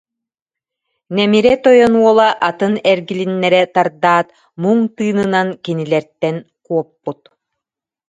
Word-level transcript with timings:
Нэмирэ 1.15 1.53
тойон 1.63 1.93
уола 2.01 2.29
атын 2.49 2.73
эргилиннэрэ 2.91 3.61
тардаат, 3.75 4.27
муҥ 4.61 4.77
тыынынан 4.95 5.47
кинилэртэн 5.63 6.37
куоппут 6.65 7.21